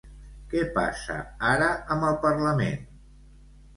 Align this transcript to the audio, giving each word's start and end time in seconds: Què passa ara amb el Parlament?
Què 0.53 0.61
passa 0.77 1.19
ara 1.51 1.69
amb 1.97 2.09
el 2.13 2.19
Parlament? 2.27 2.91